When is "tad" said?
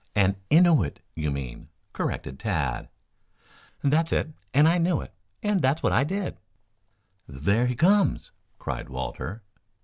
2.39-2.89